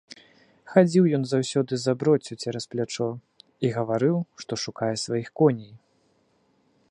[0.71, 3.09] Хадзіў ён заўсёды з аброццю цераз плячо
[3.69, 5.73] і гаварыў, што шукае сваіх коней.